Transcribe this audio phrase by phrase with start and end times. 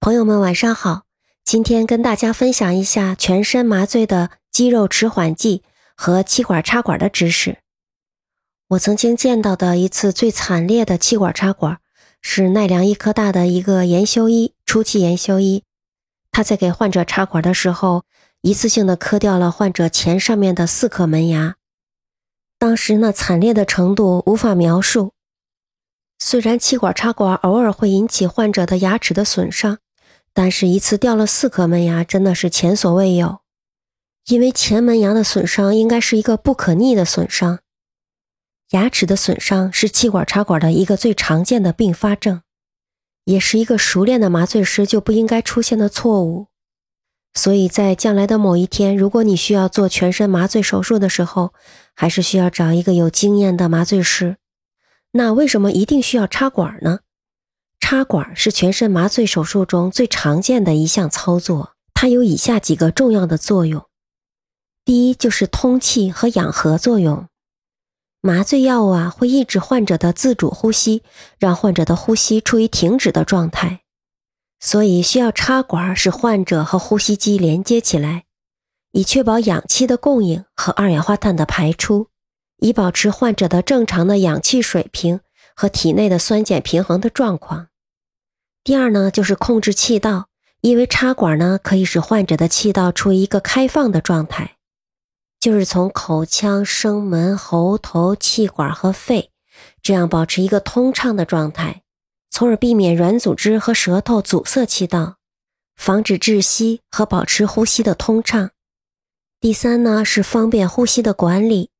[0.00, 1.02] 朋友们晚上好，
[1.44, 5.64] 今天跟大家分享一下全身麻醉的肌肉迟缓剂
[5.96, 7.58] 和气管插管的知识。
[8.68, 11.80] 我曾经见到的一次最惨烈的气管插管，
[12.22, 15.64] 是奈良医科大的一个研修医，初期研修医，
[16.30, 18.04] 他在给患者插管的时候，
[18.42, 21.56] 一次性的磕掉了患者前上面的四颗门牙，
[22.56, 25.12] 当时那惨烈的程度无法描述。
[26.20, 29.78] 虽然气管插管偶尔会引起患者的牙齿的损伤。
[30.40, 33.40] 但是，一次掉了四颗门牙，真的是前所未有。
[34.28, 37.58] 因为前门牙的损伤应该是一个不可逆的损伤，
[38.70, 42.42] 牙齿的损伤是气管插管的一个最常见的并发症，
[43.24, 46.46] 也是一个熟练的麻醉师就不应该出现的错误。
[47.34, 51.52] 所以在将来的某一天，如果你需要做全身麻醉手术的时候，
[51.96, 54.36] 还是需要找一个有经验的麻醉师。
[55.10, 57.00] 那为什么一定需要插管呢？
[57.90, 63.86] 插管是全身麻醉手术中最常见的一项操作，它有以下几个重要的作用。
[64.84, 67.28] 第一就是通气和氧合作用。
[68.20, 71.02] 麻醉药啊会抑制患者的自主呼吸，
[71.38, 73.80] 让患者的呼吸处于停止的状态，
[74.60, 78.24] 所以需要插管使患者和呼吸机连接起来，
[78.92, 82.08] 以确保氧气的供应和二氧化碳的排出，
[82.58, 85.20] 以保持患者的正常的氧气水平。
[85.60, 87.67] 和体内的酸碱平衡的状况。
[88.64, 90.28] 第二呢，就是控制气道，
[90.60, 94.56] 因为插管呢可以使患者的气道处于一个开放的状态，
[95.40, 99.30] 就是从口腔、声门、喉头、气管和肺，
[99.80, 101.82] 这样保持一个通畅的状态，
[102.30, 105.16] 从而避免软组织和舌头阻塞气道，
[105.76, 108.50] 防止窒息和保持呼吸的通畅。
[109.40, 111.70] 第三呢，是方便呼吸的管理。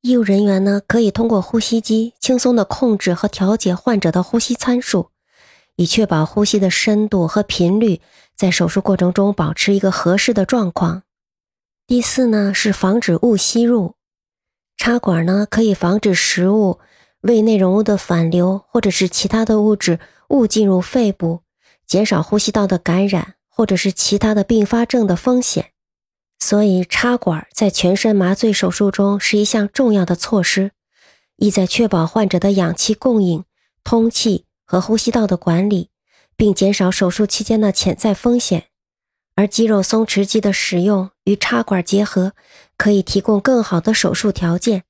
[0.00, 5.10] 医务人员呢，可以通过呼吸机轻松地控制和调节患者的呼吸参数，
[5.80, 8.02] 以确保呼吸的深度和频率
[8.36, 11.04] 在手术过程中保持一个合适的状况。
[11.86, 13.94] 第四呢，是防止误吸入。
[14.76, 16.80] 插管呢，可以防止食物、
[17.22, 19.98] 胃内容物的反流，或者是其他的物质
[20.28, 21.40] 误进入肺部，
[21.86, 25.70] 减少呼吸道的感染，或者是其他的并发症的风险。
[26.38, 30.72] 所以，插管在全身麻醉手术中是一项重要的措施，
[31.36, 33.44] 意在确保患者的氧气供应、
[33.82, 35.88] 通气和呼吸道的管理，
[36.36, 38.66] 并减少手术期间的潜在风险。
[39.34, 42.34] 而肌肉松弛剂的使用与插管结合，
[42.76, 44.84] 可以提供更好的手术条件，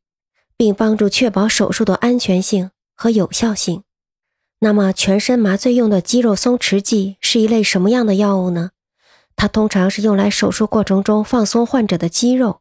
[0.54, 3.84] 并帮助确保手术的安全性和有效性。
[4.58, 8.72] 那么，全身麻醉用的肌肉松弛剂是一类什么样的药物呢？
[9.34, 12.60] 它通常是用来手术过程中放松患者的肌肉。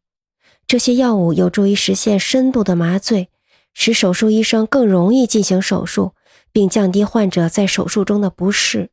[0.66, 3.28] 这些药物有助于实现深度的麻醉，
[3.74, 6.14] 使手术医生更容易进行手术，
[6.52, 8.90] 并降低患者在手术中的不适。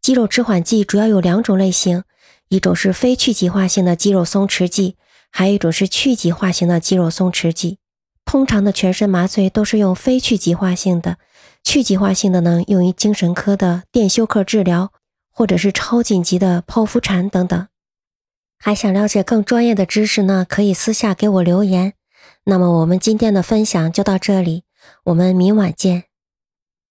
[0.00, 2.04] 肌肉迟缓剂主要有两种类型，
[2.48, 4.96] 一种是非去极化性的肌肉松弛剂，
[5.30, 7.78] 还有一种是去极化型的肌肉松弛剂。
[8.24, 11.18] 通常的全身麻醉都是用非去极化性的，
[11.62, 14.92] 去极化性的呢用于精神科的电休克治疗。
[15.38, 17.68] 或者是超紧急的剖腹产等等，
[18.58, 20.46] 还想了解更专业的知识呢？
[20.48, 21.92] 可以私下给我留言。
[22.44, 24.64] 那么我们今天的分享就到这里，
[25.04, 26.04] 我们明晚见。